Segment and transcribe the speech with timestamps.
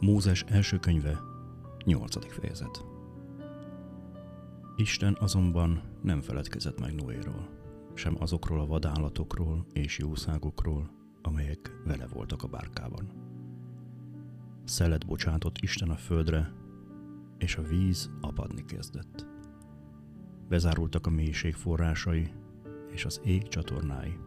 [0.00, 1.20] Mózes első könyve,
[1.84, 2.32] 8.
[2.32, 2.84] fejezet.
[4.76, 7.48] Isten azonban nem feledkezett meg Noéról,
[7.94, 10.90] sem azokról a vadállatokról és jószágokról,
[11.22, 13.08] amelyek vele voltak a bárkában.
[14.64, 16.52] Szelet bocsátott Isten a földre,
[17.38, 19.26] és a víz apadni kezdett.
[20.48, 22.32] Bezárultak a mélység forrásai,
[22.90, 24.18] és az ég csatornái.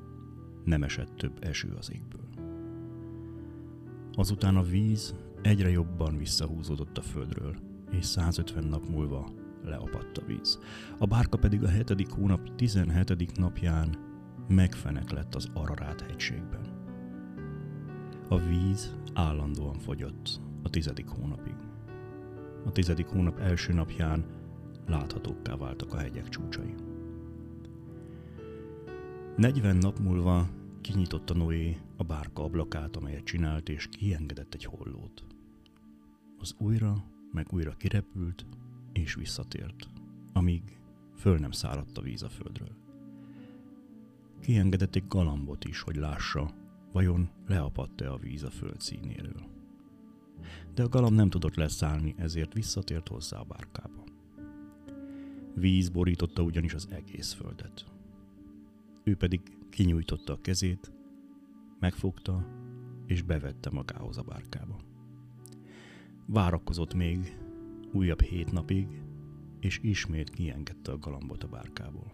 [0.64, 2.28] Nem esett több eső az égből.
[4.14, 7.56] Azután a víz egyre jobban visszahúzódott a földről,
[7.92, 9.34] és 150 nap múlva
[9.64, 10.60] leapadt a víz.
[10.98, 13.38] A bárka pedig a hetedik hónap 17.
[13.38, 13.98] napján
[14.48, 16.76] megfenek lett az Ararát hegységben.
[18.30, 21.56] A víz állandóan fogyott a tizedik hónapig.
[22.66, 24.26] A tizedik hónap első napján
[24.88, 26.76] láthatókká váltak a hegyek csúcsai.
[29.36, 30.48] 40 nap múlva
[30.82, 35.26] kinyitotta Noé a bárka ablakát, amelyet csinált, és kiengedett egy hollót.
[36.38, 38.46] Az újra meg újra kirepült,
[38.94, 39.88] és visszatért,
[40.34, 40.80] amíg
[41.16, 42.76] föl nem száradt a víz a földről.
[44.40, 46.52] Kiengedett egy galambot is, hogy lássa,
[46.92, 49.46] vajon leapadt-e a víz a föld színéről.
[50.74, 54.04] De a galamb nem tudott leszállni, ezért visszatért hozzá a bárkába.
[55.56, 57.86] Víz borította ugyanis az egész földet.
[59.04, 60.92] Ő pedig kinyújtotta a kezét,
[61.80, 62.48] megfogta
[63.06, 64.80] és bevette magához a bárkába.
[66.26, 67.38] Várakozott még
[67.92, 69.02] újabb hét napig,
[69.60, 72.12] és ismét kiengedte a galambot a bárkából.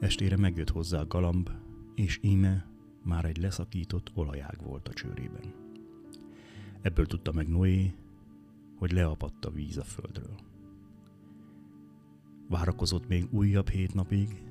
[0.00, 1.50] Estére megjött hozzá a galamb,
[1.94, 2.66] és íme
[3.02, 5.54] már egy leszakított olajág volt a csőrében.
[6.80, 7.94] Ebből tudta meg Noé,
[8.76, 10.34] hogy leapadt a víz a földről.
[12.48, 14.42] Várakozott még újabb hét napig,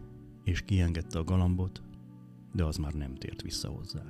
[0.43, 1.81] és kiengedte a galambot,
[2.53, 4.03] de az már nem tért vissza hozzá.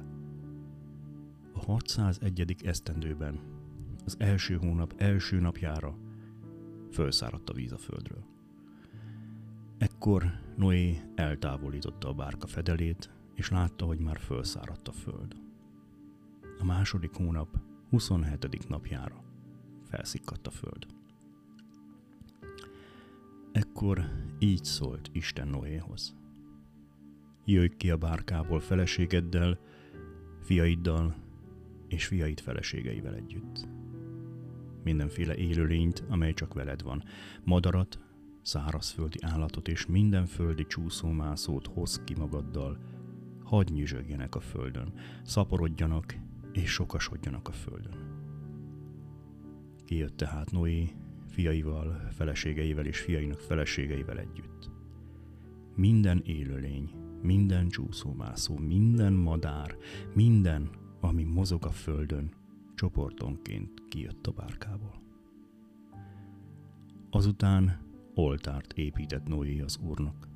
[1.53, 2.55] A 601.
[2.63, 3.39] esztendőben,
[4.05, 5.97] az első hónap első napjára
[6.91, 8.23] fölszáradt a víz a földről.
[9.77, 10.25] Ekkor
[10.55, 15.35] Noé eltávolította a bárka fedelét, és látta, hogy már fölszáradt a föld.
[16.59, 17.59] A második hónap
[17.89, 18.67] 27.
[18.67, 19.23] napjára
[19.89, 20.85] felszikkadt a föld.
[23.51, 24.09] Ekkor
[24.39, 26.15] így szólt Isten Noéhoz.
[27.45, 29.59] Jöjj ki a bárkából feleségeddel,
[30.41, 31.15] fiaiddal
[31.87, 33.67] és fiaid feleségeivel együtt.
[34.83, 37.03] Mindenféle élőlényt, amely csak veled van,
[37.43, 37.99] madarat,
[38.41, 42.77] szárazföldi állatot és minden földi csúszómászót hoz ki magaddal,
[43.43, 44.93] hadd nyüzsögjenek a földön,
[45.23, 46.15] szaporodjanak
[46.51, 48.21] és sokasodjanak a földön.
[49.85, 50.89] Kijött tehát Noé
[51.27, 54.72] fiaival, feleségeivel és fiainak feleségeivel együtt.
[55.75, 56.89] Minden élőlény,
[57.21, 59.77] minden csúszómászó, minden madár,
[60.13, 60.69] minden,
[60.99, 62.31] ami mozog a földön,
[62.75, 65.01] csoportonként kijött a bárkából.
[67.09, 67.79] Azután
[68.13, 70.27] oltárt épített Noé az úrnak.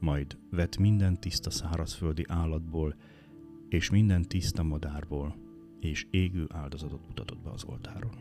[0.00, 2.94] Majd vett minden tiszta szárazföldi állatból,
[3.68, 5.36] és minden tiszta madárból,
[5.80, 8.14] és égő áldozatot mutatott be az oltáron.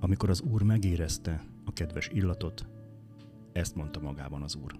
[0.00, 2.68] Amikor az úr megérezte a kedves illatot,
[3.52, 4.78] ezt mondta magában az úr.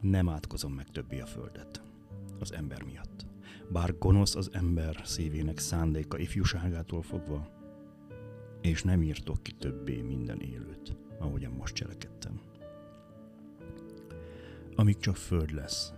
[0.00, 1.82] Nem átkozom meg többé a földet,
[2.38, 3.26] az ember miatt.
[3.72, 7.48] Bár gonosz az ember szívének szándéka ifjúságától fogva,
[8.60, 12.40] és nem írtok ki többé minden élőt, ahogyan most cselekedtem.
[14.74, 15.92] Amíg csak föld lesz,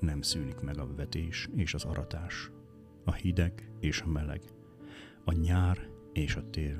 [0.00, 2.50] nem szűnik meg a vetés és az aratás,
[3.04, 4.42] a hideg és a meleg,
[5.24, 6.78] a nyár és a tél,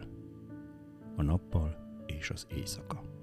[1.17, 1.77] a nappal
[2.07, 3.20] és az éjszaka.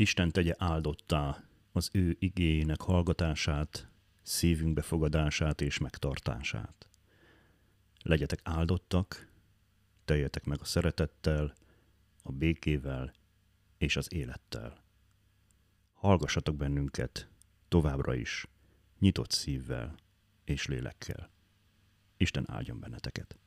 [0.00, 3.88] Isten tegye áldottá az ő igényének hallgatását,
[4.22, 6.88] szívünk befogadását és megtartását.
[8.02, 9.28] Legyetek áldottak,
[10.04, 11.54] teljetek meg a szeretettel,
[12.22, 13.12] a békével
[13.78, 14.84] és az élettel.
[15.92, 17.28] Hallgassatok bennünket
[17.68, 18.46] továbbra is,
[18.98, 19.94] nyitott szívvel
[20.44, 21.30] és lélekkel.
[22.16, 23.38] Isten áldjon benneteket!